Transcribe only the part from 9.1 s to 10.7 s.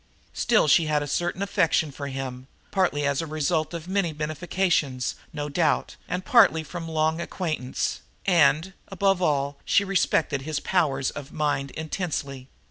all, she respected his